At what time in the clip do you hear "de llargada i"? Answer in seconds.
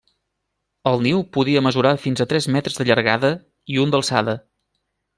2.83-3.81